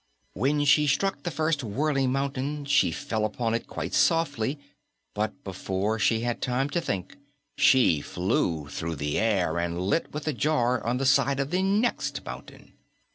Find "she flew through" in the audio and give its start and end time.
7.55-8.95